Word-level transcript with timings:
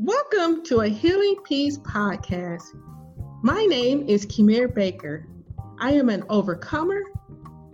Welcome 0.00 0.62
to 0.66 0.82
a 0.82 0.88
Healing 0.88 1.34
Peace 1.42 1.76
podcast. 1.78 2.62
My 3.42 3.64
name 3.64 4.04
is 4.06 4.24
Kimir 4.26 4.72
Baker. 4.72 5.26
I 5.80 5.90
am 5.90 6.08
an 6.08 6.22
overcomer, 6.28 7.02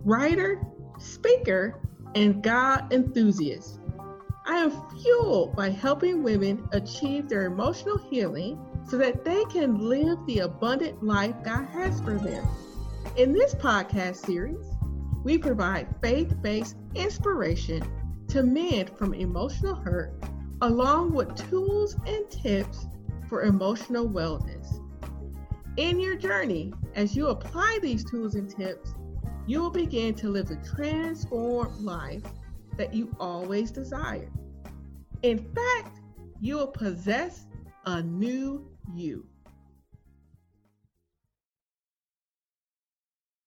writer, 0.04 0.62
speaker, 0.98 1.82
and 2.14 2.42
God 2.42 2.90
enthusiast. 2.94 3.78
I 4.46 4.56
am 4.56 4.70
fueled 4.96 5.54
by 5.54 5.68
helping 5.68 6.22
women 6.22 6.66
achieve 6.72 7.28
their 7.28 7.44
emotional 7.44 7.98
healing 7.98 8.58
so 8.88 8.96
that 8.96 9.22
they 9.22 9.44
can 9.52 9.86
live 9.86 10.16
the 10.26 10.38
abundant 10.38 11.04
life 11.04 11.34
God 11.44 11.66
has 11.66 12.00
for 12.00 12.14
them. 12.14 12.48
In 13.18 13.34
this 13.34 13.54
podcast 13.54 14.24
series, 14.24 14.64
we 15.24 15.36
provide 15.36 15.94
faith 16.00 16.34
based 16.40 16.76
inspiration 16.94 17.86
to 18.28 18.42
mend 18.42 18.96
from 18.96 19.12
emotional 19.12 19.74
hurt, 19.74 20.14
along 20.64 21.12
with 21.12 21.50
tools 21.50 21.94
and 22.06 22.30
tips 22.30 22.86
for 23.28 23.42
emotional 23.42 24.08
wellness. 24.08 24.80
In 25.76 26.00
your 26.00 26.16
journey, 26.16 26.72
as 26.94 27.14
you 27.14 27.26
apply 27.26 27.80
these 27.82 28.02
tools 28.02 28.34
and 28.34 28.48
tips, 28.48 28.94
you 29.46 29.60
will 29.60 29.68
begin 29.68 30.14
to 30.14 30.30
live 30.30 30.46
the 30.48 30.56
transformed 30.74 31.78
life 31.80 32.22
that 32.78 32.94
you 32.94 33.14
always 33.20 33.70
desired. 33.70 34.30
In 35.22 35.38
fact, 35.54 36.00
you 36.40 36.56
will 36.56 36.68
possess 36.68 37.44
a 37.84 38.02
new 38.02 38.66
you. 38.94 39.26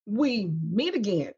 We 0.05 0.51
meet 0.71 0.93
again. 0.93 1.31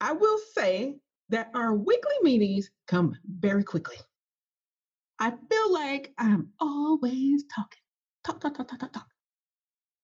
I 0.00 0.10
will 0.10 0.38
say 0.56 0.96
that 1.28 1.50
our 1.54 1.72
weekly 1.72 2.16
meetings 2.22 2.68
come 2.88 3.16
very 3.38 3.62
quickly. 3.62 3.98
I 5.18 5.30
feel 5.30 5.72
like 5.72 6.12
I'm 6.16 6.50
always 6.60 7.44
talking. 7.54 7.80
Talk, 8.24 8.40
talk, 8.40 8.54
talk, 8.54 8.68
talk, 8.68 8.78
talk, 8.78 8.92
talk. 8.92 9.06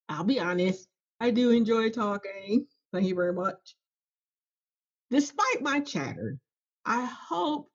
I'll 0.08 0.24
be 0.24 0.40
honest, 0.40 0.88
I 1.20 1.30
do 1.30 1.50
enjoy 1.50 1.90
talking. 1.90 2.66
Thank 2.92 3.06
you 3.06 3.14
very 3.14 3.32
much. 3.32 3.76
Despite 5.10 5.62
my 5.62 5.80
chatter, 5.80 6.38
I 6.84 7.04
hope 7.04 7.70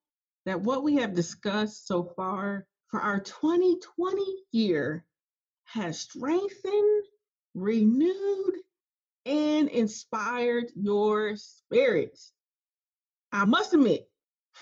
that 0.45 0.61
what 0.61 0.83
we 0.83 0.95
have 0.95 1.13
discussed 1.13 1.87
so 1.87 2.03
far 2.15 2.65
for 2.87 2.99
our 2.99 3.19
2020 3.19 4.23
year 4.51 5.05
has 5.65 5.99
strengthened, 5.99 7.05
renewed, 7.53 8.55
and 9.25 9.69
inspired 9.69 10.65
your 10.75 11.35
spirits. 11.37 12.33
I 13.31 13.45
must 13.45 13.73
admit 13.73 14.08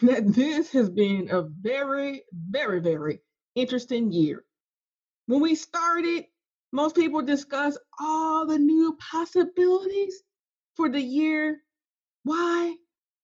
that 0.02 0.34
this 0.34 0.72
has 0.72 0.90
been 0.90 1.30
a 1.32 1.44
very, 1.44 2.24
very, 2.32 2.80
very 2.80 3.22
interesting 3.56 4.12
year. 4.12 4.44
When 5.26 5.42
we 5.42 5.56
started, 5.56 6.26
most 6.72 6.96
people 6.96 7.22
discuss 7.22 7.78
all 8.00 8.46
the 8.46 8.60
new 8.60 8.98
possibilities 9.12 10.22
for 10.76 10.90
the 10.90 11.02
year. 11.02 11.62
Why? 12.24 12.76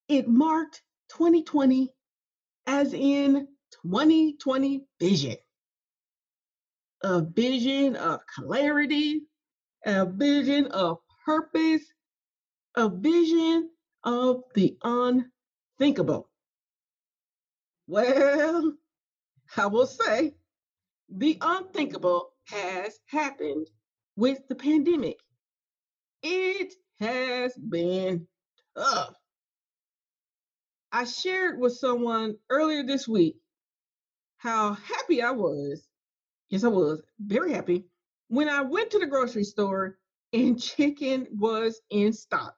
It 0.07 0.27
marked 0.27 0.81
2020 1.11 1.94
as 2.66 2.94
in 2.94 3.47
2020 3.83 4.85
vision. 4.99 5.35
A 7.03 7.21
vision 7.21 7.95
of 7.95 8.21
clarity, 8.27 9.21
a 9.85 10.05
vision 10.05 10.67
of 10.67 10.97
purpose, 11.25 11.83
a 12.75 12.89
vision 12.89 13.69
of 14.03 14.44
the 14.55 14.77
unthinkable. 14.83 16.29
Well, 17.88 18.73
I 19.58 19.67
will 19.67 19.88
say 19.88 20.36
the 21.09 21.38
unthinkable 21.42 22.31
has 22.48 23.00
happened 23.08 23.70
with 24.16 24.48
the 24.48 24.56
pandemic. 24.56 25.20
It 26.22 26.74
has 27.00 27.56
been 27.56 28.28
tough. 28.75 29.16
I 30.91 31.06
shared 31.06 31.59
with 31.59 31.74
someone 31.74 32.38
earlier 32.50 32.84
this 32.84 33.07
week 33.07 33.38
how 34.38 34.74
happy 34.74 35.22
I 35.22 35.31
was. 35.31 35.88
Yes, 36.50 36.63
I 36.63 36.69
was 36.69 37.02
very 37.19 37.52
happy 37.53 37.86
when 38.30 38.47
I 38.47 38.62
went 38.62 38.91
to 38.91 39.00
the 39.00 39.07
grocery 39.07 39.44
store 39.44 39.97
and 40.31 40.62
chicken 40.62 41.28
was 41.31 41.81
in 41.90 42.13
stock. 42.13 42.56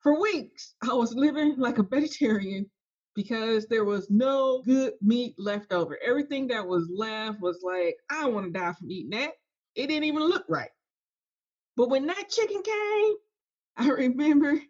For 0.00 0.20
weeks, 0.20 0.74
I 0.82 0.94
was 0.94 1.14
living 1.14 1.56
like 1.58 1.78
a 1.78 1.82
vegetarian 1.82 2.70
because 3.14 3.66
there 3.66 3.84
was 3.84 4.10
no 4.10 4.62
good 4.62 4.94
meat 5.00 5.34
left 5.38 5.72
over. 5.72 5.98
Everything 6.04 6.48
that 6.48 6.66
was 6.66 6.88
left 6.94 7.40
was 7.40 7.60
like, 7.62 7.96
I 8.10 8.26
want 8.26 8.46
to 8.46 8.52
die 8.58 8.72
from 8.72 8.90
eating 8.90 9.10
that. 9.10 9.32
It 9.74 9.88
didn't 9.88 10.04
even 10.04 10.22
look 10.24 10.44
right. 10.48 10.70
But 11.76 11.90
when 11.90 12.06
that 12.06 12.28
chicken 12.28 12.62
came, 12.62 13.14
I 13.76 13.88
remember 13.88 14.60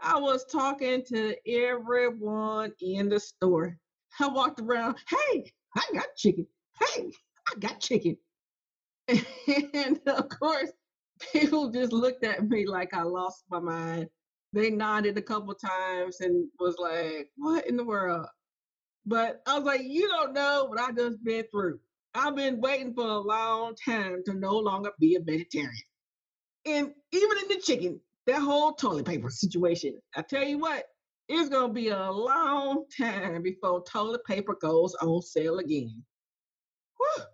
I 0.00 0.18
was 0.18 0.44
talking 0.44 1.04
to 1.06 1.36
everyone 1.48 2.72
in 2.80 3.08
the 3.08 3.20
store. 3.20 3.78
I 4.20 4.28
walked 4.28 4.60
around, 4.60 4.96
hey, 5.08 5.52
I 5.76 5.82
got 5.92 6.06
chicken. 6.16 6.46
Hey, 6.80 7.10
I 7.50 7.58
got 7.58 7.80
chicken. 7.80 8.16
And 9.74 10.00
of 10.06 10.28
course, 10.28 10.70
people 11.32 11.70
just 11.70 11.92
looked 11.92 12.24
at 12.24 12.48
me 12.48 12.66
like 12.66 12.94
I 12.94 13.02
lost 13.02 13.44
my 13.50 13.60
mind. 13.60 14.08
They 14.54 14.70
nodded 14.70 15.18
a 15.18 15.22
couple 15.22 15.52
times 15.52 16.20
and 16.20 16.48
was 16.60 16.76
like, 16.78 17.28
what 17.36 17.66
in 17.66 17.76
the 17.76 17.82
world? 17.84 18.26
But 19.04 19.42
I 19.48 19.58
was 19.58 19.64
like, 19.64 19.82
you 19.82 20.06
don't 20.06 20.32
know 20.32 20.66
what 20.68 20.78
I 20.78 20.92
just 20.92 21.24
been 21.24 21.44
through. 21.50 21.80
I've 22.14 22.36
been 22.36 22.60
waiting 22.60 22.94
for 22.94 23.04
a 23.04 23.18
long 23.18 23.74
time 23.84 24.22
to 24.26 24.34
no 24.34 24.56
longer 24.56 24.92
be 25.00 25.16
a 25.16 25.20
vegetarian. 25.20 25.72
And 26.64 26.92
even 27.10 27.38
in 27.38 27.48
the 27.48 27.60
chicken, 27.64 28.00
that 28.26 28.40
whole 28.40 28.74
toilet 28.74 29.06
paper 29.06 29.28
situation, 29.28 30.00
I 30.14 30.22
tell 30.22 30.44
you 30.44 30.58
what, 30.58 30.84
it's 31.28 31.48
gonna 31.48 31.72
be 31.72 31.88
a 31.88 32.12
long 32.12 32.84
time 32.96 33.42
before 33.42 33.82
toilet 33.82 34.24
paper 34.24 34.56
goes 34.62 34.94
on 34.94 35.20
sale 35.22 35.58
again. 35.58 36.04
Whew. 36.96 37.24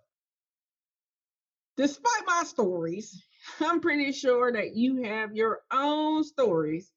Despite 1.77 2.25
my 2.25 2.43
stories, 2.47 3.23
I'm 3.59 3.79
pretty 3.79 4.11
sure 4.11 4.51
that 4.51 4.75
you 4.75 5.03
have 5.03 5.35
your 5.35 5.59
own 5.71 6.23
stories 6.23 6.91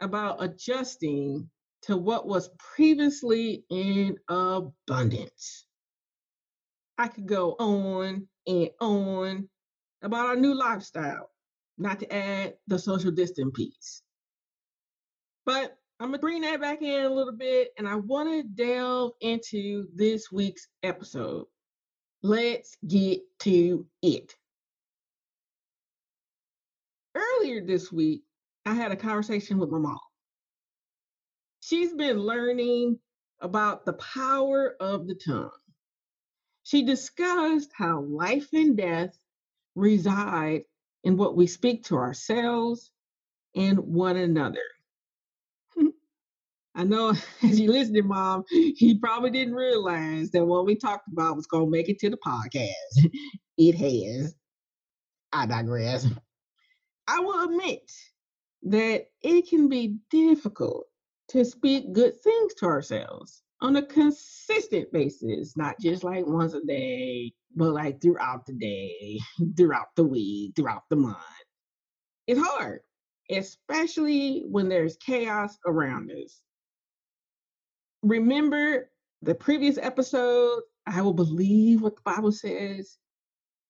about 0.00 0.42
adjusting 0.42 1.48
to 1.82 1.96
what 1.96 2.26
was 2.26 2.50
previously 2.58 3.64
in 3.70 4.16
abundance. 4.28 5.66
I 6.98 7.08
could 7.08 7.26
go 7.26 7.52
on 7.52 8.28
and 8.46 8.70
on 8.80 9.48
about 10.02 10.26
our 10.26 10.36
new 10.36 10.54
lifestyle, 10.54 11.30
not 11.78 12.00
to 12.00 12.12
add 12.14 12.54
the 12.66 12.78
social 12.78 13.10
distance 13.10 13.52
piece. 13.54 14.02
But 15.46 15.76
I'm 15.98 16.08
gonna 16.08 16.18
bring 16.18 16.42
that 16.42 16.60
back 16.60 16.82
in 16.82 17.04
a 17.04 17.08
little 17.08 17.32
bit 17.32 17.72
and 17.78 17.88
I 17.88 17.96
want 17.96 18.28
to 18.30 18.42
delve 18.42 19.12
into 19.20 19.86
this 19.94 20.30
week's 20.30 20.68
episode. 20.82 21.46
Let's 22.22 22.76
get 22.86 23.20
to 23.40 23.86
it. 24.02 24.34
Earlier 27.14 27.64
this 27.64 27.90
week, 27.90 28.22
I 28.66 28.74
had 28.74 28.92
a 28.92 28.96
conversation 28.96 29.58
with 29.58 29.70
my 29.70 29.78
mom. 29.78 29.98
She's 31.60 31.92
been 31.92 32.18
learning 32.18 32.98
about 33.40 33.84
the 33.84 33.94
power 33.94 34.76
of 34.80 35.06
the 35.06 35.14
tongue. 35.14 35.50
She 36.64 36.84
discussed 36.84 37.70
how 37.74 38.02
life 38.02 38.48
and 38.52 38.76
death 38.76 39.18
reside 39.74 40.62
in 41.04 41.16
what 41.16 41.36
we 41.36 41.46
speak 41.46 41.84
to 41.84 41.96
ourselves 41.96 42.90
and 43.54 43.78
one 43.78 44.16
another. 44.16 44.62
I 46.74 46.84
know 46.84 47.10
as 47.42 47.58
you 47.58 47.70
listening, 47.70 48.06
Mom, 48.08 48.44
he 48.50 48.98
probably 49.00 49.30
didn't 49.30 49.54
realize 49.54 50.30
that 50.32 50.44
what 50.44 50.66
we 50.66 50.76
talked 50.76 51.08
about 51.12 51.36
was 51.36 51.46
going 51.46 51.66
to 51.66 51.70
make 51.70 51.88
it 51.88 51.98
to 52.00 52.10
the 52.10 52.18
podcast. 52.18 53.08
it 53.58 53.74
has. 53.74 54.34
I 55.32 55.46
digress. 55.46 56.06
I 57.08 57.20
will 57.20 57.44
admit 57.44 57.90
that 58.62 59.06
it 59.22 59.48
can 59.48 59.68
be 59.68 59.96
difficult 60.10 60.86
to 61.28 61.44
speak 61.44 61.92
good 61.92 62.12
things 62.22 62.54
to 62.54 62.66
ourselves 62.66 63.42
on 63.60 63.76
a 63.76 63.82
consistent 63.82 64.90
basis, 64.92 65.56
not 65.56 65.78
just 65.80 66.02
like 66.02 66.26
once 66.26 66.54
a 66.54 66.64
day, 66.64 67.32
but 67.54 67.72
like 67.72 68.00
throughout 68.00 68.46
the 68.46 68.52
day, 68.54 69.18
throughout 69.56 69.88
the 69.96 70.04
week, 70.04 70.52
throughout 70.56 70.82
the 70.90 70.96
month. 70.96 71.18
It's 72.26 72.40
hard, 72.40 72.80
especially 73.30 74.44
when 74.48 74.68
there's 74.68 74.96
chaos 74.96 75.56
around 75.66 76.10
us. 76.10 76.40
Remember 78.02 78.90
the 79.22 79.34
previous 79.34 79.78
episode, 79.78 80.62
I 80.86 81.02
will 81.02 81.12
believe 81.12 81.82
what 81.82 81.96
the 81.96 82.02
Bible 82.02 82.32
says, 82.32 82.96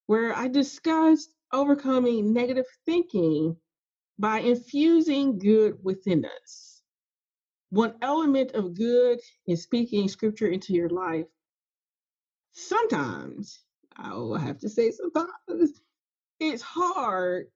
where 0.06 0.34
I 0.34 0.48
discussed 0.48 1.34
overcoming 1.52 2.32
negative 2.32 2.66
thinking 2.86 3.56
by 4.20 4.40
infusing 4.40 5.38
good 5.38 5.78
within 5.82 6.26
us. 6.42 6.82
One 7.70 7.94
element 8.02 8.52
of 8.52 8.74
good 8.74 9.18
is 9.46 9.62
speaking 9.62 10.08
scripture 10.08 10.48
into 10.48 10.74
your 10.74 10.90
life. 10.90 11.26
Sometimes 12.52 13.60
I 13.96 14.12
will 14.14 14.36
have 14.36 14.58
to 14.58 14.68
say 14.68 14.90
sometimes 14.90 15.80
it's 16.38 16.62
hard 16.62 17.46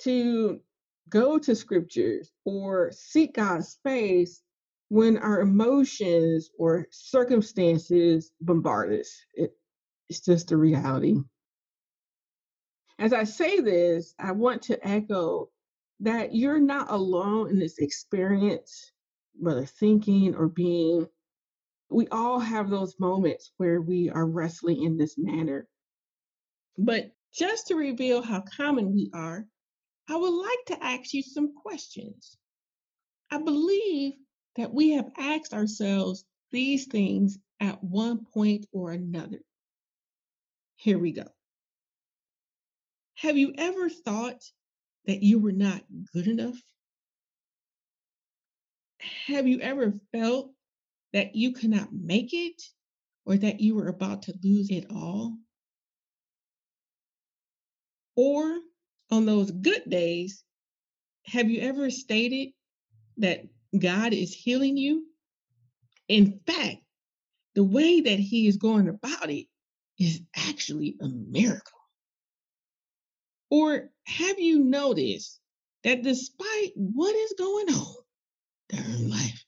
to 0.00 0.60
go 1.08 1.38
to 1.38 1.54
scriptures 1.54 2.30
or 2.44 2.92
seek 2.92 3.34
God's 3.34 3.78
face 3.82 4.42
when 4.88 5.16
our 5.18 5.40
emotions 5.40 6.50
or 6.58 6.86
circumstances 6.90 8.32
bombard 8.42 9.00
us. 9.00 9.10
It, 9.34 9.52
it's 10.10 10.20
just 10.20 10.52
a 10.52 10.56
reality. 10.56 11.16
As 12.98 13.12
I 13.12 13.24
say 13.24 13.60
this, 13.60 14.14
I 14.18 14.32
want 14.32 14.62
to 14.62 14.86
echo 14.86 15.48
that 16.00 16.34
you're 16.34 16.60
not 16.60 16.90
alone 16.90 17.50
in 17.50 17.58
this 17.58 17.78
experience, 17.78 18.92
whether 19.34 19.64
thinking 19.64 20.34
or 20.34 20.48
being. 20.48 21.06
We 21.90 22.08
all 22.08 22.40
have 22.40 22.70
those 22.70 22.98
moments 22.98 23.52
where 23.56 23.80
we 23.80 24.10
are 24.10 24.26
wrestling 24.26 24.82
in 24.84 24.96
this 24.96 25.16
manner. 25.16 25.68
But 26.76 27.12
just 27.32 27.68
to 27.68 27.76
reveal 27.76 28.22
how 28.22 28.42
common 28.42 28.92
we 28.92 29.10
are, 29.14 29.46
I 30.08 30.16
would 30.16 30.34
like 30.34 30.64
to 30.66 30.84
ask 30.84 31.14
you 31.14 31.22
some 31.22 31.54
questions. 31.54 32.36
I 33.30 33.38
believe 33.38 34.14
that 34.56 34.72
we 34.72 34.90
have 34.90 35.10
asked 35.16 35.54
ourselves 35.54 36.24
these 36.50 36.86
things 36.86 37.38
at 37.60 37.82
one 37.82 38.24
point 38.32 38.66
or 38.72 38.92
another. 38.92 39.40
Here 40.76 40.98
we 40.98 41.12
go. 41.12 41.26
Have 43.16 43.36
you 43.36 43.54
ever 43.56 43.88
thought 43.88 44.42
that 45.06 45.22
you 45.22 45.38
were 45.38 45.52
not 45.52 45.82
good 46.12 46.26
enough? 46.26 46.58
Have 49.26 49.46
you 49.46 49.60
ever 49.60 50.00
felt 50.12 50.52
that 51.12 51.34
you 51.34 51.52
could 51.52 51.70
not 51.70 51.92
make 51.92 52.32
it 52.32 52.62
or 53.26 53.36
that 53.36 53.60
you 53.60 53.74
were 53.74 53.88
about 53.88 54.22
to 54.22 54.34
lose 54.42 54.70
it 54.70 54.86
all? 54.90 55.36
Or 58.16 58.58
on 59.10 59.26
those 59.26 59.50
good 59.50 59.82
days, 59.88 60.42
have 61.26 61.50
you 61.50 61.60
ever 61.60 61.90
stated 61.90 62.50
that 63.18 63.44
God 63.78 64.12
is 64.12 64.34
healing 64.34 64.76
you? 64.76 65.06
In 66.08 66.40
fact, 66.46 66.78
the 67.54 67.64
way 67.64 68.00
that 68.02 68.18
He 68.18 68.46
is 68.46 68.56
going 68.56 68.88
about 68.88 69.30
it 69.30 69.46
is 69.98 70.20
actually 70.36 70.96
a 71.00 71.08
miracle. 71.08 71.78
Or 73.54 73.88
have 74.08 74.40
you 74.40 74.58
noticed 74.64 75.38
that 75.84 76.02
despite 76.02 76.72
what 76.74 77.14
is 77.14 77.34
going 77.38 77.68
on 77.72 77.94
during 78.68 79.10
life, 79.10 79.44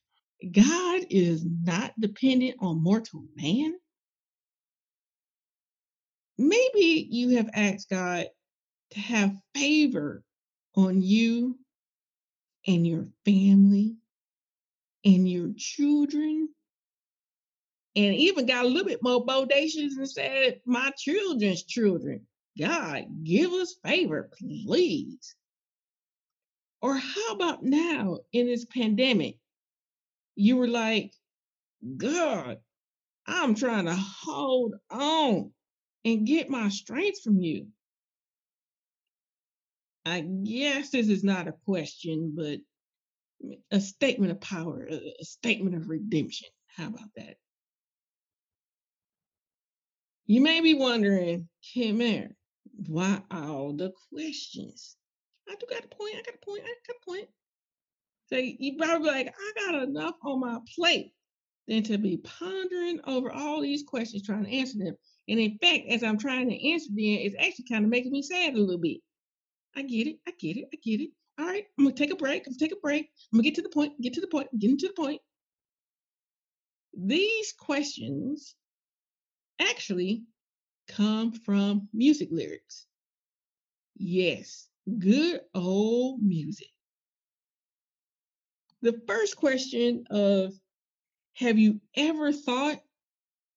God 0.53 1.07
is 1.11 1.45
not 1.45 1.93
dependent 1.99 2.55
on 2.61 2.85
mortal 2.85 3.25
man? 3.35 3.75
Maybe 6.39 7.09
you 7.11 7.31
have 7.31 7.51
asked 7.53 7.91
God 7.91 8.27
to 8.93 9.01
have 9.01 9.35
favor 9.57 10.23
on 10.77 11.03
you 11.03 11.59
and 12.65 12.87
your 12.87 13.09
family 13.25 13.97
and 15.05 15.29
your 15.29 15.51
children 15.57 16.51
and 17.97 18.15
even 18.15 18.47
got 18.47 18.67
a 18.67 18.69
little 18.69 18.87
bit 18.87 19.03
more 19.03 19.27
bodacious 19.27 19.97
and 19.97 20.09
said, 20.09 20.61
My 20.65 20.93
children's 20.97 21.65
children. 21.65 22.25
God, 22.59 23.05
give 23.23 23.53
us 23.53 23.77
favor, 23.85 24.31
please. 24.39 25.35
Or 26.81 26.97
how 26.97 27.33
about 27.33 27.63
now 27.63 28.19
in 28.33 28.47
this 28.47 28.65
pandemic? 28.65 29.39
You 30.37 30.57
were 30.57 30.69
like, 30.69 31.13
God, 31.97 32.59
I'm 33.27 33.55
trying 33.55 33.87
to 33.87 33.97
hold 33.97 34.75
on 34.91 35.51
and 36.05 36.27
get 36.27 36.49
my 36.49 36.69
strength 36.69 37.23
from 37.23 37.41
you. 37.41 37.67
I 40.05 40.21
guess 40.21 40.91
this 40.91 41.09
is 41.09 41.25
not 41.25 41.49
a 41.49 41.55
question, 41.65 42.35
but 42.37 42.61
a 43.71 43.81
statement 43.81 44.33
of 44.33 44.41
power, 44.41 44.89
a 44.89 45.25
statement 45.25 45.75
of 45.75 45.89
redemption. 45.89 46.49
How 46.77 46.87
about 46.87 47.11
that? 47.17 47.37
You 50.27 50.41
may 50.41 50.61
be 50.61 50.75
wondering, 50.75 51.49
Kim 51.63 51.99
Mary, 51.99 52.29
why 52.87 53.23
all 53.31 53.73
the 53.73 53.93
questions? 54.13 54.97
I 55.49 55.55
do 55.59 55.67
got 55.71 55.85
a 55.85 55.89
point, 55.89 56.17
I 56.17 56.23
got 56.23 56.35
a 56.35 56.45
point, 56.45 56.63
I 56.65 56.75
got 56.87 56.97
a 56.97 57.11
point. 57.11 57.29
So 58.29 58.37
you 58.37 58.77
probably 58.77 59.09
like, 59.09 59.29
I 59.29 59.71
got 59.71 59.83
enough 59.83 60.17
on 60.25 60.41
my 60.41 60.59
plate 60.75 61.13
than 61.69 61.83
to 61.85 61.99
be 61.99 62.19
pondering 62.19 63.01
over 63.07 63.31
all 63.31 63.61
these 63.61 63.85
questions, 63.85 64.25
trying 64.25 64.45
to 64.45 64.51
answer 64.51 64.79
them. 64.79 64.97
And 65.29 65.39
in 65.39 65.59
fact, 65.63 65.85
as 65.89 66.03
I'm 66.03 66.19
trying 66.19 66.49
to 66.51 66.71
answer 66.71 66.89
them, 66.89 66.99
it's 66.99 67.37
actually 67.39 67.67
kind 67.71 67.85
of 67.85 67.91
making 67.91 68.13
me 68.13 68.23
sad 68.23 68.55
a 68.55 68.59
little 68.59 68.81
bit. 68.81 68.99
I 69.77 69.83
get 69.83 70.07
it, 70.07 70.17
I 70.27 70.33
get 70.39 70.57
it, 70.57 70.67
I 70.73 70.77
get 70.83 71.01
it. 71.01 71.11
All 71.39 71.47
right, 71.47 71.65
I'm 71.79 71.85
gonna 71.85 71.95
take 71.95 72.13
a 72.13 72.17
break. 72.17 72.47
I'm 72.47 72.53
gonna 72.53 72.59
take 72.59 72.73
a 72.73 72.81
break. 72.81 73.11
I'm 73.33 73.39
gonna 73.39 73.45
get 73.45 73.57
to 73.57 73.63
the 73.63 73.69
point, 73.69 74.01
get 74.01 74.15
to 74.15 74.21
the 74.21 74.27
point, 74.27 74.49
getting 74.59 74.79
to 74.79 74.89
the 74.89 74.95
point. 74.95 75.21
These 76.99 77.53
questions 77.59 78.55
actually 79.61 80.23
come 80.89 81.33
from 81.33 81.89
music 81.93 82.29
lyrics. 82.31 82.87
Yes, 83.97 84.69
good 84.99 85.41
old 85.55 86.23
music. 86.23 86.69
The 88.83 89.01
first 89.07 89.37
question 89.37 90.05
of 90.11 90.53
have 91.35 91.59
you 91.59 91.81
ever 91.97 92.33
thought 92.33 92.81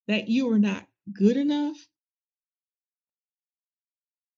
that 0.08 0.28
you 0.28 0.48
were 0.48 0.60
not 0.60 0.86
good 1.12 1.38
enough? 1.38 1.78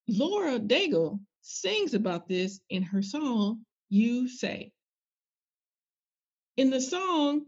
Lauren 0.07 0.67
Daigle 0.67 1.19
sings 1.41 1.93
about 1.93 2.27
this 2.27 2.59
in 2.69 2.83
her 2.83 3.01
song, 3.01 3.65
You 3.89 4.27
Say. 4.27 4.73
In 6.57 6.69
the 6.69 6.81
song, 6.81 7.45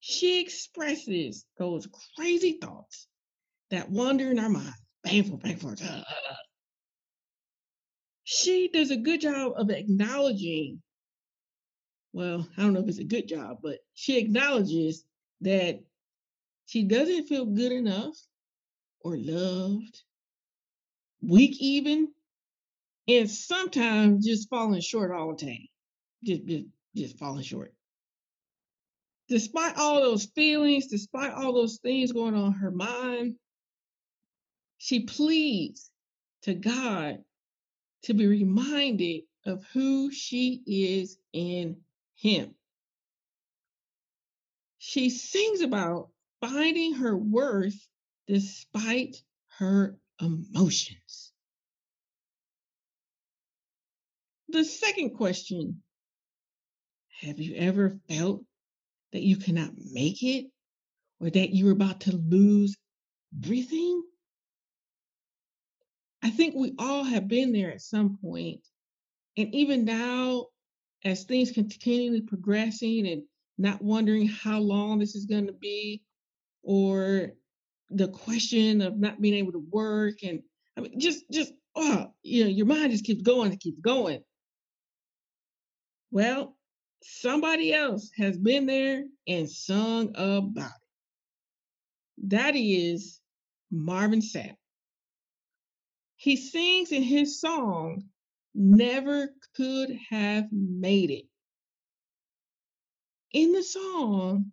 she 0.00 0.40
expresses 0.40 1.46
those 1.56 1.88
crazy 2.16 2.58
thoughts 2.60 3.08
that 3.70 3.90
wander 3.90 4.30
in 4.30 4.38
our 4.38 4.48
mind. 4.48 4.74
Painful, 5.04 5.38
painful. 5.38 5.74
She 8.24 8.68
does 8.72 8.90
a 8.90 8.96
good 8.96 9.20
job 9.20 9.52
of 9.56 9.70
acknowledging, 9.70 10.80
well, 12.12 12.48
I 12.56 12.62
don't 12.62 12.72
know 12.72 12.80
if 12.80 12.88
it's 12.88 12.98
a 12.98 13.04
good 13.04 13.28
job, 13.28 13.58
but 13.62 13.78
she 13.94 14.18
acknowledges 14.18 15.04
that 15.42 15.80
she 16.66 16.84
doesn't 16.84 17.26
feel 17.26 17.44
good 17.44 17.72
enough 17.72 18.16
or 19.00 19.16
loved, 19.18 20.02
weak 21.20 21.56
even, 21.60 22.08
and 23.06 23.30
sometimes 23.30 24.26
just 24.26 24.48
falling 24.48 24.80
short 24.80 25.12
all 25.12 25.34
the 25.34 25.44
time. 25.44 25.66
Just, 26.24 26.46
just, 26.46 26.64
just 26.96 27.18
falling 27.18 27.42
short. 27.42 27.74
Despite 29.28 29.76
all 29.76 30.00
those 30.00 30.24
feelings, 30.34 30.86
despite 30.86 31.32
all 31.32 31.52
those 31.52 31.78
things 31.82 32.12
going 32.12 32.34
on 32.34 32.46
in 32.46 32.52
her 32.54 32.70
mind, 32.70 33.36
she 34.84 35.00
pleads 35.00 35.90
to 36.42 36.52
God 36.52 37.24
to 38.02 38.12
be 38.12 38.26
reminded 38.26 39.22
of 39.46 39.64
who 39.72 40.10
she 40.10 40.62
is 40.66 41.16
in 41.32 41.78
Him. 42.16 42.54
She 44.76 45.08
sings 45.08 45.62
about 45.62 46.10
finding 46.42 46.92
her 46.96 47.16
worth 47.16 47.88
despite 48.26 49.16
her 49.56 49.96
emotions. 50.20 51.32
The 54.50 54.64
second 54.66 55.16
question 55.16 55.82
Have 57.22 57.40
you 57.40 57.54
ever 57.54 57.98
felt 58.10 58.44
that 59.12 59.22
you 59.22 59.38
cannot 59.38 59.70
make 59.92 60.22
it 60.22 60.50
or 61.20 61.30
that 61.30 61.54
you're 61.54 61.72
about 61.72 62.02
to 62.02 62.14
lose 62.14 62.76
everything? 63.42 64.02
I 66.24 66.30
think 66.30 66.54
we 66.54 66.72
all 66.78 67.04
have 67.04 67.28
been 67.28 67.52
there 67.52 67.70
at 67.70 67.82
some 67.82 68.16
point. 68.16 68.60
And 69.36 69.54
even 69.54 69.84
now, 69.84 70.46
as 71.04 71.24
things 71.24 71.52
continually 71.52 72.22
progressing 72.22 73.06
and 73.06 73.24
not 73.58 73.82
wondering 73.82 74.26
how 74.26 74.58
long 74.58 74.98
this 74.98 75.14
is 75.14 75.26
going 75.26 75.46
to 75.46 75.52
be, 75.52 76.02
or 76.62 77.32
the 77.90 78.08
question 78.08 78.80
of 78.80 78.96
not 78.96 79.20
being 79.20 79.34
able 79.34 79.52
to 79.52 79.66
work, 79.70 80.22
and 80.22 80.40
I 80.78 80.80
mean, 80.80 80.98
just, 80.98 81.30
just, 81.30 81.52
oh, 81.76 82.06
you 82.22 82.44
know, 82.44 82.50
your 82.50 82.66
mind 82.66 82.92
just 82.92 83.04
keeps 83.04 83.22
going 83.22 83.50
and 83.50 83.60
keeps 83.60 83.80
going. 83.80 84.22
Well, 86.10 86.56
somebody 87.02 87.74
else 87.74 88.10
has 88.16 88.38
been 88.38 88.64
there 88.64 89.04
and 89.28 89.50
sung 89.50 90.08
about 90.14 90.70
it. 90.70 92.28
That 92.28 92.56
is 92.56 93.20
Marvin 93.70 94.20
Sapp. 94.20 94.56
He 96.24 96.36
sings 96.36 96.90
in 96.90 97.02
his 97.02 97.38
song, 97.38 98.04
mm-hmm. 98.56 98.76
Never 98.76 99.28
Could 99.54 99.90
Have 100.08 100.50
Made 100.50 101.10
It. 101.10 101.26
In 103.30 103.52
the 103.52 103.62
song, 103.62 104.52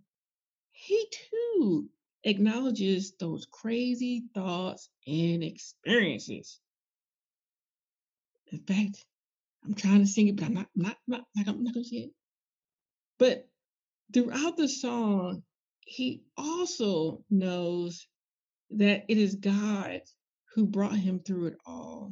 he 0.74 1.08
too 1.32 1.90
acknowledges 2.26 3.14
those 3.18 3.48
crazy 3.50 4.26
thoughts 4.34 4.90
and 5.08 5.46
experiences. 5.46 6.60
In 8.52 8.60
fact, 8.60 9.06
I'm 9.64 9.74
trying 9.74 10.02
to 10.02 10.08
sing 10.08 10.28
it, 10.28 10.36
but 10.36 10.48
I'm 10.48 10.54
not, 10.56 10.68
not, 10.76 10.98
not, 11.08 11.24
like 11.38 11.48
I'm 11.48 11.64
not 11.64 11.74
gonna 11.74 11.86
sing 11.86 12.04
it. 12.04 12.12
But 13.18 13.48
throughout 14.14 14.58
the 14.58 14.68
song, 14.68 15.44
he 15.80 16.22
also 16.36 17.24
knows 17.30 18.08
that 18.72 19.06
it 19.08 19.18
is 19.18 19.36
God 19.36 20.02
who 20.54 20.66
brought 20.66 20.96
him 20.96 21.20
through 21.20 21.48
it 21.48 21.58
all. 21.66 22.12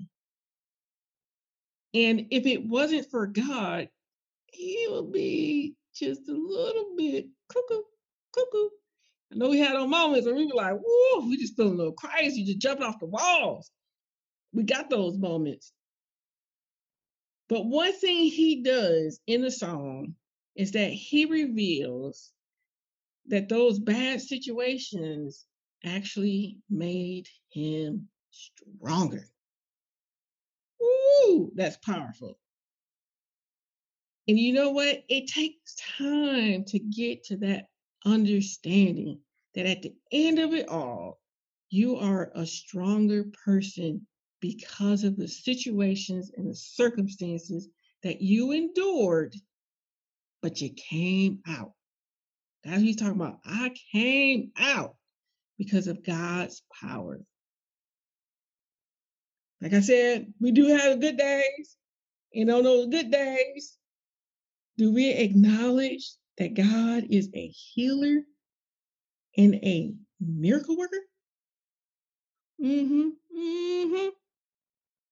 And 1.94 2.28
if 2.32 2.46
it 2.46 2.66
wasn't 2.66 3.10
for 3.10 3.28
God, 3.28 3.90
he 4.48 4.88
would 4.90 5.12
be 5.12 5.76
just 5.96 6.28
a 6.30 6.34
little 6.34 6.94
bit 6.96 7.28
cuckoo, 7.52 7.82
cuckoo. 8.34 8.70
I 9.32 9.36
know 9.36 9.50
we 9.50 9.60
had 9.60 9.76
our 9.76 9.88
moments 9.88 10.26
where 10.26 10.36
we 10.36 10.46
were 10.46 10.54
like, 10.56 10.76
whoa, 10.76 11.28
we 11.28 11.38
just 11.38 11.56
feeling 11.56 11.74
a 11.74 11.78
little 11.78 11.94
crazy, 11.94 12.44
just 12.44 12.60
jumping 12.60 12.86
off 12.86 13.00
the 13.00 13.06
walls. 13.08 13.72
We 14.54 14.64
got 14.64 14.90
those 14.90 15.18
moments. 15.18 15.72
But 17.48 17.66
one 17.66 17.94
thing 17.94 18.26
he 18.26 18.64
does 18.64 19.20
in 19.28 19.42
the 19.42 19.52
song 19.52 20.16
is 20.56 20.72
that 20.72 20.92
he 20.92 21.26
reveals 21.26 22.32
that 23.28 23.50
those 23.50 23.80
bad 23.80 24.22
situations 24.22 25.46
actually 25.84 26.58
made 26.70 27.28
him 27.52 28.08
stronger. 28.32 29.28
Ooh, 30.82 31.52
that's 31.56 31.78
powerful. 31.78 32.38
And 34.28 34.38
you 34.38 34.54
know 34.54 34.70
what? 34.70 35.04
It 35.10 35.28
takes 35.28 35.76
time 35.98 36.64
to 36.66 36.80
get 36.80 37.24
to 37.26 37.38
that 37.38 37.66
understanding 38.06 39.20
that 39.56 39.66
at 39.66 39.82
the 39.82 39.94
end 40.12 40.40
of 40.40 40.54
it 40.54 40.70
all, 40.70 41.20
you 41.70 41.98
are 41.98 42.32
a 42.36 42.46
stronger 42.46 43.26
person 43.46 44.06
because 44.40 45.04
of 45.04 45.18
the 45.18 45.28
situations 45.28 46.32
and 46.36 46.50
the 46.50 46.56
circumstances 46.56 47.68
that 48.04 48.22
you 48.22 48.52
endured, 48.52 49.36
but 50.42 50.62
you 50.62 50.70
came 50.70 51.40
out. 51.48 51.74
That's 52.64 52.78
what 52.78 52.86
he's 52.86 52.96
talking 52.96 53.20
about. 53.20 53.40
I 53.46 53.74
came 53.92 54.52
out 54.58 54.96
because 55.58 55.88
of 55.88 56.06
God's 56.06 56.62
power. 56.82 57.20
Like 59.62 59.74
I 59.74 59.82
said, 59.82 60.34
we 60.40 60.52
do 60.52 60.68
have 60.68 61.02
good 61.02 61.18
days. 61.18 61.76
And 62.34 62.50
on 62.52 62.64
those 62.64 62.88
good 62.88 63.12
days, 63.12 63.78
do 64.78 64.94
we 64.94 65.10
acknowledge 65.10 66.12
that 66.38 66.54
God 66.54 67.06
is 67.10 67.30
a 67.34 67.48
healer 67.48 68.22
and 69.38 69.56
a 69.56 69.94
miracle 70.22 70.78
worker? 70.78 71.02
Mm-hmm. 72.64 73.10
Mm-hmm. 73.38 74.10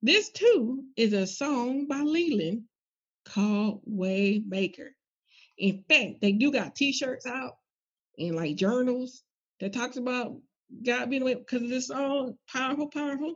This 0.02 0.30
too 0.30 0.84
is 0.96 1.14
a 1.14 1.28
song 1.28 1.88
by 1.88 2.02
Leeland 2.02 2.64
called 3.26 3.82
Waymaker. 3.90 4.90
In 5.58 5.84
fact, 5.90 6.22
they 6.22 6.34
do 6.34 6.52
got 6.52 6.76
t-shirts 6.76 7.26
out 7.26 7.58
and 8.18 8.36
like 8.36 8.56
journals 8.56 9.24
that 9.60 9.74
talks 9.74 9.98
about 9.98 10.38
God 10.86 11.10
being 11.10 11.24
away 11.24 11.36
because 11.36 11.68
this 11.68 11.88
song, 11.88 12.38
powerful, 12.52 12.90
powerful. 12.90 13.36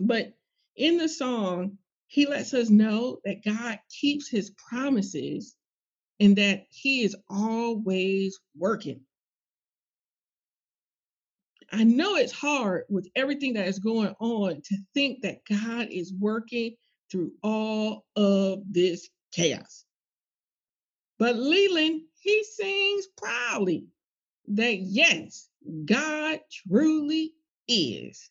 But 0.00 0.34
in 0.76 0.98
the 0.98 1.08
song, 1.08 1.78
he 2.06 2.26
lets 2.26 2.54
us 2.54 2.70
know 2.70 3.20
that 3.24 3.44
God 3.44 3.78
keeps 3.90 4.28
his 4.28 4.50
promises 4.68 5.56
and 6.20 6.36
that 6.36 6.66
he 6.70 7.02
is 7.02 7.16
always 7.28 8.38
working. 8.56 9.00
I 11.72 11.84
know 11.84 12.16
it's 12.16 12.32
hard 12.32 12.84
with 12.88 13.08
everything 13.16 13.54
that 13.54 13.68
is 13.68 13.78
going 13.80 14.14
on 14.20 14.62
to 14.62 14.76
think 14.94 15.22
that 15.22 15.44
God 15.48 15.88
is 15.90 16.12
working 16.18 16.76
through 17.10 17.32
all 17.42 18.04
of 18.16 18.60
this 18.70 19.08
chaos. 19.32 19.84
But 21.18 21.36
Leeland, 21.36 22.00
he 22.20 22.44
sings 22.44 23.06
proudly 23.16 23.86
that 24.48 24.78
yes, 24.78 25.48
God 25.84 26.40
truly 26.68 27.32
is. 27.68 28.30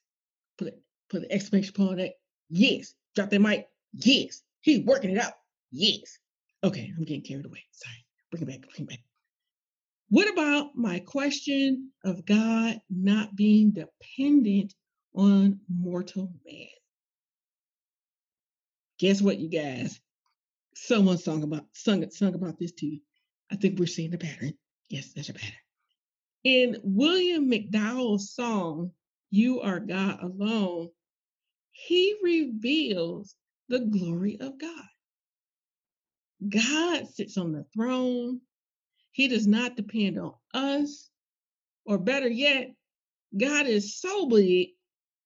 Put 1.13 1.21
the 1.21 1.31
exclamation 1.31 1.73
point 1.75 1.91
on 1.91 1.97
that. 1.97 2.13
Yes. 2.49 2.95
Drop 3.15 3.29
that 3.29 3.39
mic. 3.39 3.67
Yes. 3.93 4.41
He's 4.61 4.83
working 4.83 5.11
it 5.11 5.19
out. 5.19 5.33
Yes. 5.71 6.17
Okay, 6.63 6.91
I'm 6.97 7.03
getting 7.03 7.21
carried 7.21 7.45
away. 7.45 7.63
Sorry. 7.71 8.03
Bring 8.31 8.41
it 8.41 8.47
back. 8.47 8.61
Bring 8.75 8.87
it 8.87 8.89
back. 8.89 8.99
What 10.09 10.27
about 10.33 10.75
my 10.75 10.99
question 10.99 11.91
of 12.03 12.25
God 12.25 12.81
not 12.89 13.35
being 13.35 13.73
dependent 13.73 14.73
on 15.13 15.59
mortal 15.69 16.31
man? 16.47 16.67
Guess 18.97 19.21
what, 19.21 19.37
you 19.37 19.49
guys? 19.49 19.99
Someone 20.73 21.19
sung 21.19 21.43
about 21.43 21.65
sung, 21.73 22.09
sung 22.09 22.33
about 22.33 22.57
this 22.57 22.71
too. 22.71 22.97
I 23.51 23.55
think 23.55 23.77
we're 23.77 23.85
seeing 23.85 24.09
the 24.09 24.17
pattern. 24.17 24.55
Yes, 24.89 25.13
there's 25.13 25.29
a 25.29 25.33
pattern. 25.33 25.53
In 26.43 26.77
William 26.83 27.51
McDowell's 27.51 28.31
song, 28.31 28.91
You 29.29 29.61
Are 29.61 29.79
God 29.79 30.23
Alone, 30.23 30.89
he 31.73 32.15
reveals 32.23 33.35
the 33.69 33.79
glory 33.79 34.39
of 34.39 34.59
God. 34.59 34.85
God 36.47 37.07
sits 37.07 37.37
on 37.37 37.51
the 37.51 37.65
throne. 37.73 38.41
He 39.11 39.27
does 39.27 39.45
not 39.47 39.75
depend 39.75 40.19
on 40.19 40.33
us, 40.53 41.09
or 41.85 41.97
better 41.97 42.27
yet, 42.27 42.73
God 43.37 43.67
is 43.67 43.99
so 43.99 44.27
big, 44.27 44.69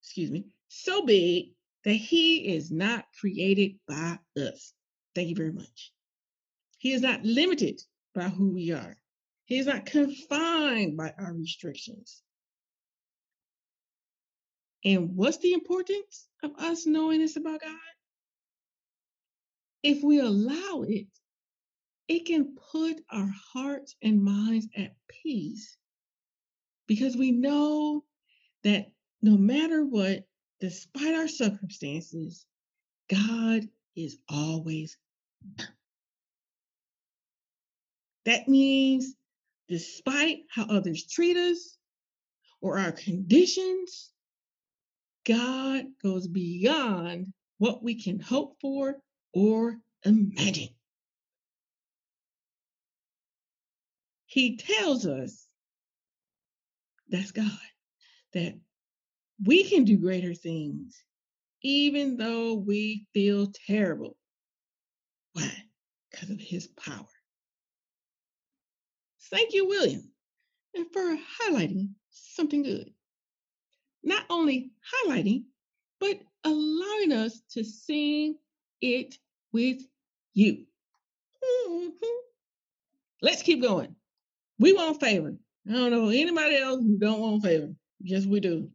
excuse 0.01 0.32
me, 0.32 0.46
so 0.68 1.06
big 1.06 1.54
that 1.86 1.94
he 1.94 2.56
is 2.56 2.72
not 2.72 3.06
created 3.20 3.75
by 3.88 4.20
us. 4.38 4.74
Thank 5.16 5.30
you 5.30 5.36
very 5.36 5.54
much. 5.54 5.92
He 6.80 6.94
is 6.94 7.01
not 7.01 7.24
limited 7.24 7.82
by 8.13 8.30
who 8.30 8.54
we 8.54 8.72
are. 8.72 8.98
He 9.46 9.58
is 9.58 9.68
not 9.68 9.86
confined 9.86 10.98
by 10.98 11.13
our 11.18 11.34
restrictions. 11.34 12.22
And 14.88 15.17
what's 15.17 15.39
the 15.39 15.51
importance 15.51 16.29
of 16.41 16.51
us 16.60 16.86
knowing 16.86 17.20
this 17.20 17.36
about 17.36 17.60
God? 17.60 17.75
If 19.84 20.01
we 20.01 20.22
allow 20.22 20.86
it, 20.88 21.08
it 22.08 22.25
can 22.25 22.56
put 22.72 23.03
our 23.12 23.29
hearts 23.51 23.98
and 24.01 24.24
minds 24.24 24.65
at 24.77 24.96
peace 25.10 25.75
because 26.88 27.17
we 27.17 27.32
know 27.32 28.06
that 28.63 28.89
no 29.22 29.36
matter 29.36 29.84
what, 29.84 30.25
despite 30.62 31.15
our 31.15 31.27
circumstances, 31.27 32.46
God 33.10 33.67
is 33.98 34.17
always. 34.29 34.98
That 38.24 38.48
means, 38.48 39.15
despite 39.67 40.44
how 40.50 40.65
others 40.67 41.06
treat 41.06 41.36
us 41.36 41.77
or 42.62 42.79
our 42.79 42.94
conditions, 42.94 44.13
God 45.27 45.86
goes 46.01 46.27
beyond 46.27 47.34
what 47.57 47.84
we 47.84 48.01
can 48.01 48.19
hope 48.19 48.55
for 48.62 48.96
or 49.34 49.77
imagine. 50.05 50.69
He 54.25 54.57
tells 54.57 55.05
us 55.05 55.48
that's 57.10 57.31
God, 57.31 57.51
that 58.34 58.57
we 59.46 59.63
can 59.63 59.84
do 59.84 59.98
greater 59.98 60.34
things 60.34 61.03
even 61.62 62.17
though 62.17 62.53
we 62.53 63.05
feel 63.13 63.51
terrible. 63.67 64.15
Why? 65.34 65.51
Because 66.10 66.29
of 66.29 66.39
his 66.39 66.67
power. 66.67 67.05
Thank 69.29 69.53
you, 69.53 69.67
William, 69.67 70.10
and 70.75 70.86
for 70.93 71.17
highlighting 71.41 71.89
something 72.12 72.63
good. 72.63 72.93
Not 74.04 74.25
only 74.30 74.72
highlighting, 75.06 75.46
but 76.00 76.20
allowing 76.44 77.12
us 77.13 77.42
to 77.51 77.63
sing 77.63 78.38
it 78.82 79.18
with 79.51 79.82
you. 80.34 80.66
Mhm. 81.44 81.94
Let's 83.22 83.42
keep 83.42 83.62
going. 83.62 83.96
We 84.60 84.74
want 84.74 85.00
favor. 85.00 85.38
I 85.68 85.72
don't 85.72 85.92
know 85.92 86.10
anybody 86.10 86.56
else 86.58 86.82
who 86.82 86.98
don't 86.98 87.20
want 87.22 87.44
favor. 87.44 87.75
Yes, 88.01 88.25
we 88.25 88.39
do. 88.39 88.72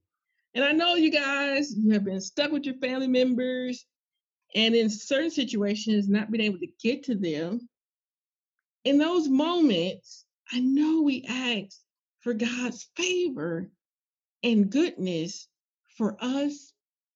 And 0.54 0.64
I 0.64 0.72
know 0.72 0.94
you 0.94 1.10
guys, 1.10 1.74
you 1.76 1.92
have 1.92 2.04
been 2.04 2.20
stuck 2.20 2.52
with 2.52 2.64
your 2.64 2.76
family 2.76 3.08
members 3.08 3.86
and 4.54 4.74
in 4.74 4.90
certain 4.90 5.30
situations 5.30 6.08
not 6.08 6.30
been 6.30 6.40
able 6.40 6.58
to 6.58 6.68
get 6.82 7.04
to 7.04 7.14
them. 7.14 7.68
In 8.84 8.98
those 8.98 9.28
moments, 9.28 10.24
I 10.52 10.60
know 10.60 11.02
we 11.02 11.24
ask 11.28 11.78
for 12.20 12.34
God's 12.34 12.88
favor 12.96 13.70
and 14.42 14.70
goodness 14.70 15.48
for 15.96 16.16
us 16.20 16.72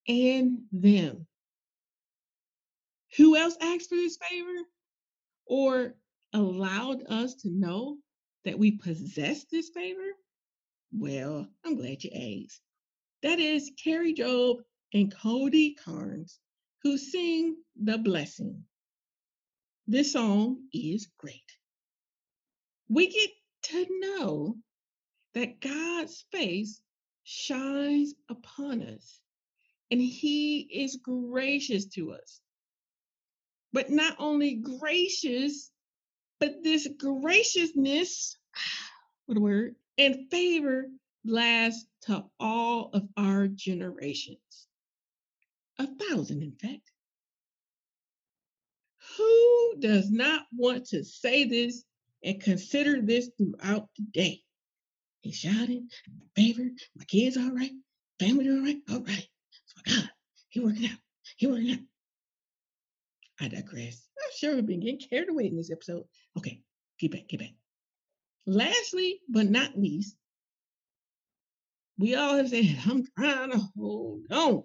and 0.09 0.61
them. 0.73 1.26
Who 3.16 3.37
else 3.37 3.56
asked 3.61 3.88
for 3.88 3.97
this 3.97 4.18
favor 4.30 4.62
or 5.47 5.95
allowed 6.33 7.02
us 7.09 7.35
to 7.37 7.50
know 7.50 7.99
that 8.45 8.59
we 8.59 8.73
possess 8.73 9.45
this 9.45 9.71
favor? 9.71 10.11
Well, 10.92 11.49
I'm 11.64 11.76
glad 11.76 12.04
you 12.04 12.11
asked. 12.45 12.61
That 13.23 13.40
is 13.40 13.73
Kari 13.83 14.14
Jobe 14.14 14.61
and 14.92 15.14
Cody 15.14 15.75
Carnes 15.75 16.38
who 16.83 16.99
sing 16.99 17.56
The 17.83 17.99
Blessing. 17.99 18.64
This 19.87 20.12
song 20.12 20.68
is 20.73 21.09
great. 21.18 21.52
We 22.88 23.09
get 23.09 23.30
to 23.71 23.87
know 24.00 24.56
that 25.35 25.61
God's 25.61 26.25
face 26.33 26.80
shines 27.28 28.14
upon 28.30 28.80
us 28.83 29.21
and 29.90 30.00
he 30.00 30.61
is 30.61 30.97
gracious 31.02 31.87
to 31.87 32.12
us. 32.12 32.40
But 33.73 33.90
not 33.90 34.14
only 34.21 34.54
gracious, 34.54 35.73
but 36.38 36.62
this 36.62 36.88
graciousness, 36.97 38.38
what 39.26 39.38
a 39.38 39.40
word, 39.40 39.75
and 39.99 40.30
favor 40.30 40.87
lasts 41.25 41.85
to 42.02 42.25
all 42.38 42.90
of 42.92 43.09
our 43.16 43.49
generations. 43.49 44.68
A 45.80 45.87
thousand, 45.87 46.45
in 46.45 46.52
fact. 46.52 46.92
Who 49.18 49.75
does 49.80 50.12
not 50.12 50.47
want 50.52 50.87
to 50.87 51.02
say 51.02 51.45
this 51.45 51.83
and 52.23 52.40
consider 52.40 53.00
this 53.02 53.30
throughout 53.37 53.88
the 53.97 54.04
day? 54.12 54.42
He's 55.26 55.38
shouting, 55.38 55.88
favor, 56.37 56.62
my 56.95 57.04
kids 57.04 57.37
all 57.37 57.50
right, 57.50 57.73
family 58.21 58.45
doing 58.45 58.59
all 58.61 58.64
right, 58.64 58.78
all 58.90 59.00
right. 59.00 59.28
So 59.64 59.83
God, 59.85 60.11
he 60.50 60.61
working 60.61 60.87
out, 60.87 60.99
he 61.37 61.49
working 61.49 61.73
out. 61.73 61.78
I 63.40 63.49
digress. 63.49 64.06
I'm 64.25 64.30
sure 64.37 64.54
we've 64.54 64.64
been 64.64 64.78
getting 64.78 65.00
carried 65.00 65.28
away 65.28 65.49
in 65.49 65.56
this 65.56 65.73
episode. 65.73 66.04
Okay, 66.38 66.61
get 67.00 67.11
back, 67.11 67.26
get 67.26 67.40
back. 67.40 67.54
Lastly, 68.47 69.18
but 69.28 69.50
not 69.50 69.76
least, 69.76 70.14
we 71.99 72.14
all 72.14 72.37
have 72.37 72.50
said, 72.50 72.78
I'm 72.87 73.04
trying 73.18 73.50
to 73.50 73.61
hold 73.76 74.26
on. 74.30 74.62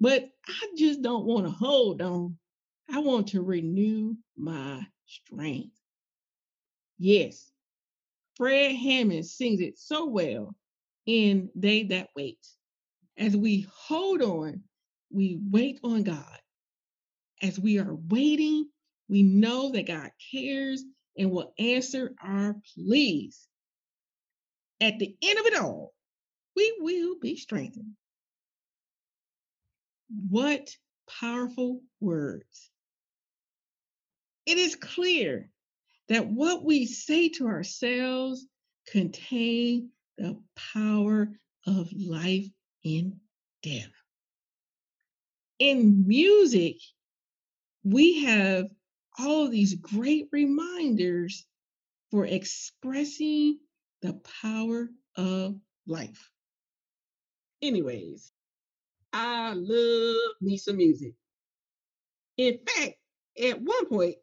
But 0.00 0.30
I 0.48 0.72
just 0.78 1.02
don't 1.02 1.26
want 1.26 1.44
to 1.44 1.52
hold 1.52 2.00
on. 2.00 2.38
I 2.90 3.00
want 3.00 3.28
to 3.28 3.42
renew 3.42 4.16
my 4.34 4.86
strength. 5.04 5.76
Yes, 6.98 7.52
Fred 8.38 8.76
Hammond 8.76 9.26
sings 9.26 9.60
it 9.60 9.78
so 9.78 10.06
well 10.06 10.54
in 11.06 11.50
They 11.56 11.84
That 11.84 12.08
Wait. 12.16 12.38
As 13.18 13.36
we 13.36 13.66
hold 13.72 14.22
on, 14.22 14.62
we 15.10 15.40
wait 15.50 15.80
on 15.82 16.04
God. 16.04 16.38
As 17.42 17.58
we 17.58 17.78
are 17.78 17.94
waiting, 18.08 18.68
we 19.08 19.22
know 19.22 19.72
that 19.72 19.88
God 19.88 20.10
cares 20.32 20.84
and 21.16 21.30
will 21.30 21.52
answer 21.58 22.14
our 22.22 22.56
pleas. 22.74 23.48
At 24.80 24.98
the 25.00 25.16
end 25.22 25.38
of 25.40 25.46
it 25.46 25.56
all, 25.56 25.92
we 26.54 26.76
will 26.80 27.16
be 27.20 27.36
strengthened. 27.36 27.94
What 30.30 30.70
powerful 31.20 31.82
words. 32.00 32.70
It 34.46 34.58
is 34.58 34.76
clear 34.76 35.50
that 36.08 36.26
what 36.26 36.64
we 36.64 36.86
say 36.86 37.28
to 37.28 37.46
ourselves 37.46 38.46
contain 38.86 39.90
the 40.16 40.40
power 40.74 41.28
of 41.66 41.88
life 41.92 42.46
and 42.84 43.14
death. 43.62 43.90
In 45.58 46.06
music, 46.06 46.76
we 47.84 48.24
have 48.24 48.66
all 49.18 49.48
these 49.48 49.74
great 49.74 50.28
reminders 50.32 51.46
for 52.10 52.24
expressing 52.24 53.58
the 54.02 54.14
power 54.42 54.88
of 55.16 55.56
life. 55.86 56.30
Anyways, 57.60 58.32
I 59.12 59.54
love 59.54 60.34
me 60.40 60.56
some 60.56 60.76
music. 60.76 61.14
In 62.36 62.58
fact, 62.58 62.94
at 63.42 63.60
one 63.60 63.86
point, 63.86 64.16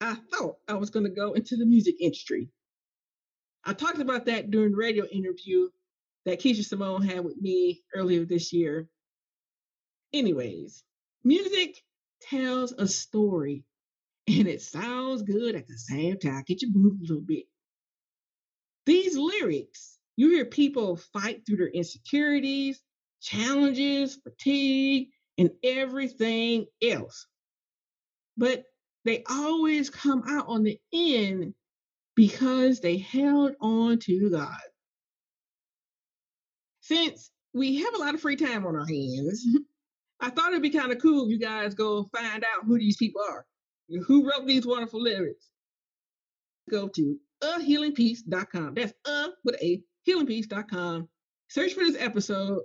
I 0.00 0.14
thought 0.14 0.56
I 0.68 0.74
was 0.74 0.90
going 0.90 1.04
to 1.04 1.10
go 1.10 1.32
into 1.34 1.56
the 1.56 1.66
music 1.66 1.96
industry. 2.00 2.48
I 3.64 3.74
talked 3.74 3.98
about 4.00 4.26
that 4.26 4.50
during 4.50 4.72
the 4.72 4.76
radio 4.76 5.06
interview 5.06 5.68
that 6.24 6.40
Keisha 6.40 6.64
Simone 6.64 7.02
had 7.02 7.24
with 7.24 7.36
me 7.36 7.82
earlier 7.94 8.24
this 8.24 8.52
year. 8.52 8.88
Anyways, 10.12 10.82
music 11.24 11.82
tells 12.22 12.72
a 12.72 12.86
story 12.86 13.64
and 14.28 14.48
it 14.48 14.62
sounds 14.62 15.22
good 15.22 15.54
at 15.54 15.66
the 15.66 15.76
same 15.78 16.18
time. 16.18 16.44
Get 16.46 16.62
you 16.62 16.70
moving 16.72 17.00
a 17.00 17.08
little 17.08 17.22
bit. 17.22 17.44
These 18.86 19.16
lyrics, 19.16 19.98
you 20.16 20.30
hear 20.30 20.46
people 20.46 20.96
fight 20.96 21.46
through 21.46 21.58
their 21.58 21.68
insecurities, 21.68 22.80
challenges, 23.20 24.16
fatigue, 24.22 25.08
and 25.38 25.50
everything 25.62 26.66
else. 26.82 27.26
But 28.36 28.64
they 29.04 29.22
always 29.28 29.90
come 29.90 30.22
out 30.28 30.46
on 30.48 30.62
the 30.62 30.78
end 30.92 31.54
because 32.14 32.80
they 32.80 32.98
held 32.98 33.54
on 33.60 33.98
to 34.00 34.30
God. 34.30 34.58
Since 36.80 37.30
we 37.54 37.76
have 37.82 37.94
a 37.94 37.98
lot 37.98 38.14
of 38.14 38.20
free 38.20 38.36
time 38.36 38.66
on 38.66 38.76
our 38.76 38.86
hands, 38.86 39.46
I 40.20 40.30
thought 40.30 40.50
it'd 40.50 40.62
be 40.62 40.70
kind 40.70 40.92
of 40.92 41.00
cool 41.00 41.24
if 41.24 41.30
you 41.30 41.38
guys 41.38 41.74
go 41.74 42.08
find 42.14 42.44
out 42.44 42.66
who 42.66 42.78
these 42.78 42.96
people 42.96 43.22
are, 43.28 43.46
who 44.06 44.28
wrote 44.28 44.46
these 44.46 44.66
wonderful 44.66 45.00
lyrics. 45.00 45.48
Go 46.70 46.88
to 46.88 47.16
ahealingpeace.com. 47.42 48.74
That's 48.74 48.92
uh 49.06 49.28
with 49.44 49.56
a 49.62 49.82
healingpeace.com. 50.06 51.08
Search 51.48 51.72
for 51.72 51.84
this 51.84 51.96
episode 51.98 52.60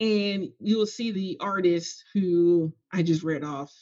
and 0.00 0.48
you'll 0.58 0.86
see 0.86 1.10
the 1.10 1.36
artist 1.40 2.04
who 2.14 2.72
I 2.92 3.02
just 3.02 3.22
read 3.22 3.44
off 3.44 3.72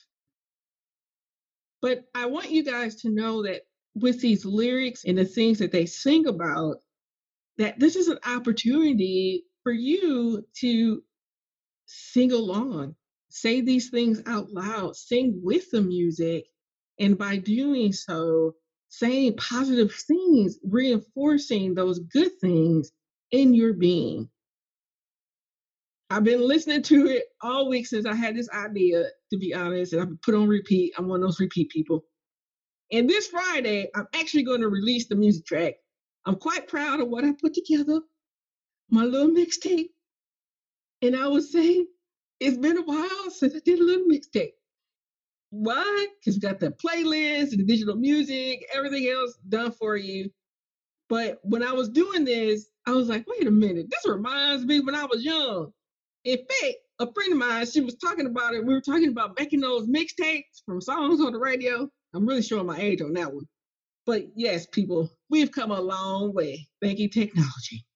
but 1.82 2.04
I 2.14 2.26
want 2.26 2.50
you 2.50 2.64
guys 2.64 2.96
to 3.02 3.10
know 3.10 3.44
that 3.44 3.62
with 3.94 4.20
these 4.20 4.44
lyrics 4.44 5.04
and 5.04 5.18
the 5.18 5.24
things 5.24 5.58
that 5.58 5.72
they 5.72 5.86
sing 5.86 6.26
about, 6.26 6.76
that 7.58 7.78
this 7.78 7.96
is 7.96 8.08
an 8.08 8.18
opportunity 8.26 9.44
for 9.62 9.72
you 9.72 10.46
to 10.60 11.02
sing 11.86 12.32
along, 12.32 12.94
say 13.30 13.60
these 13.60 13.90
things 13.90 14.22
out 14.26 14.50
loud, 14.52 14.96
sing 14.96 15.40
with 15.42 15.70
the 15.70 15.82
music. 15.82 16.46
And 16.98 17.18
by 17.18 17.38
doing 17.38 17.92
so, 17.92 18.54
saying 18.88 19.36
positive 19.36 19.92
things, 19.94 20.58
reinforcing 20.64 21.74
those 21.74 21.98
good 22.00 22.32
things 22.40 22.92
in 23.30 23.54
your 23.54 23.72
being. 23.74 24.28
I've 26.12 26.24
been 26.24 26.46
listening 26.46 26.82
to 26.82 27.06
it 27.06 27.24
all 27.40 27.68
week 27.68 27.86
since 27.86 28.04
I 28.04 28.14
had 28.14 28.36
this 28.36 28.48
idea, 28.50 29.04
to 29.30 29.38
be 29.38 29.54
honest, 29.54 29.92
and 29.92 30.02
I've 30.02 30.22
put 30.22 30.34
on 30.34 30.48
repeat. 30.48 30.92
I'm 30.98 31.06
one 31.06 31.22
of 31.22 31.28
those 31.28 31.38
repeat 31.38 31.70
people. 31.70 32.04
And 32.90 33.08
this 33.08 33.28
Friday, 33.28 33.88
I'm 33.94 34.08
actually 34.14 34.42
going 34.42 34.60
to 34.60 34.68
release 34.68 35.06
the 35.06 35.14
music 35.14 35.46
track. 35.46 35.74
I'm 36.26 36.34
quite 36.34 36.66
proud 36.66 36.98
of 36.98 37.08
what 37.08 37.24
I 37.24 37.32
put 37.40 37.54
together, 37.54 38.00
my 38.90 39.04
little 39.04 39.30
mixtape. 39.30 39.90
And 41.00 41.14
I 41.14 41.28
would 41.28 41.44
say 41.44 41.86
it's 42.40 42.58
been 42.58 42.78
a 42.78 42.82
while 42.82 43.30
since 43.30 43.54
I 43.54 43.60
did 43.64 43.78
a 43.78 43.84
little 43.84 44.06
mixtape. 44.06 44.54
Why? 45.50 46.08
Because 46.18 46.34
we 46.34 46.40
got 46.40 46.58
the 46.58 46.72
playlist, 46.72 47.50
the 47.50 47.64
digital 47.64 47.94
music, 47.94 48.66
everything 48.74 49.08
else 49.08 49.38
done 49.48 49.70
for 49.70 49.96
you. 49.96 50.30
But 51.08 51.38
when 51.42 51.62
I 51.62 51.72
was 51.72 51.88
doing 51.88 52.24
this, 52.24 52.66
I 52.86 52.92
was 52.92 53.08
like, 53.08 53.26
wait 53.28 53.46
a 53.46 53.50
minute, 53.50 53.86
this 53.90 54.12
reminds 54.12 54.64
me 54.64 54.80
when 54.80 54.96
I 54.96 55.04
was 55.04 55.24
young. 55.24 55.72
In 56.24 56.36
fact, 56.36 56.74
a 56.98 57.12
friend 57.12 57.32
of 57.32 57.38
mine, 57.38 57.66
she 57.66 57.80
was 57.80 57.96
talking 57.96 58.26
about 58.26 58.54
it. 58.54 58.64
We 58.64 58.74
were 58.74 58.82
talking 58.82 59.08
about 59.08 59.38
making 59.38 59.60
those 59.60 59.88
mixtapes 59.88 60.62
from 60.66 60.80
songs 60.80 61.20
on 61.20 61.32
the 61.32 61.38
radio. 61.38 61.88
I'm 62.14 62.26
really 62.26 62.42
showing 62.42 62.66
my 62.66 62.78
age 62.78 63.00
on 63.00 63.14
that 63.14 63.32
one. 63.32 63.46
But 64.06 64.26
yes, 64.34 64.66
people, 64.66 65.10
we've 65.30 65.52
come 65.52 65.70
a 65.70 65.80
long 65.80 66.34
way. 66.34 66.68
Thank 66.82 66.98
you, 66.98 67.08
technology. 67.08 67.86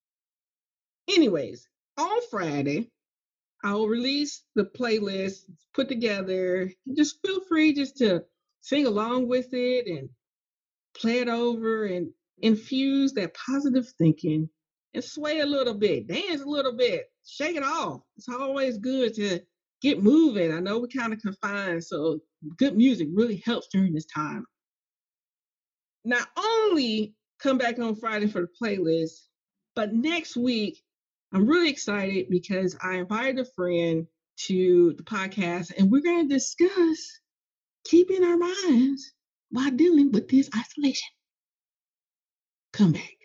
Anyways, 1.09 1.69
on 1.99 2.21
Friday, 2.31 2.89
I 3.63 3.75
will 3.75 3.89
release 3.89 4.43
the 4.55 4.65
playlist 4.65 5.45
put 5.75 5.89
together. 5.89 6.71
Just 6.97 7.19
feel 7.25 7.41
free 7.49 7.75
just 7.75 7.99
to 7.99 8.25
sing 8.61 8.87
along 8.87 9.29
with 9.29 9.53
it 9.53 9.87
and 9.87 10.09
play 10.97 11.19
it 11.19 11.29
over 11.29 11.85
and 11.85 12.11
infuse 12.39 13.13
that 13.15 13.35
positive 13.35 13.87
thinking 13.99 14.49
and 14.95 15.05
sway 15.05 15.41
a 15.41 15.47
little 15.47 15.75
bit, 15.75 16.07
dance 16.07 16.41
a 16.41 16.47
little 16.47 16.77
bit, 16.77 17.07
shake 17.27 17.57
it 17.57 17.63
off. 17.63 18.03
It's 18.17 18.29
always 18.29 18.79
good 18.79 19.15
to 19.15 19.41
get 19.83 20.03
moving. 20.03 20.53
I 20.53 20.61
know 20.61 20.79
we're 20.79 20.87
kind 20.87 21.13
of 21.13 21.21
confined, 21.21 21.85
so 21.85 22.21
good 22.57 22.77
music 22.77 23.09
really 23.13 23.43
helps 23.45 23.69
during 23.73 23.93
this 23.93 24.07
time. 24.07 24.47
Not 26.05 26.29
only 26.37 27.15
come 27.39 27.59
back 27.59 27.79
on 27.79 27.97
Friday 27.97 28.27
for 28.27 28.43
the 28.43 28.49
playlist, 28.61 29.21
but 29.75 29.93
next 29.93 30.37
week, 30.37 30.83
I'm 31.33 31.47
really 31.47 31.71
excited 31.71 32.29
because 32.31 32.77
I 32.83 32.95
invited 32.95 33.41
a 33.41 33.45
friend 33.57 34.07
to 34.47 34.95
the 34.97 35.03
podcast 35.03 35.73
and 35.77 35.91
we're 35.91 36.03
going 36.03 36.29
to 36.29 36.35
discuss 36.35 37.21
keeping 37.85 38.25
our 38.25 38.37
minds 38.37 39.13
while 39.51 39.71
dealing 39.71 40.13
with 40.13 40.29
this 40.29 40.51
isolation. 40.57 41.09
Come 42.73 42.93
back. 42.93 43.24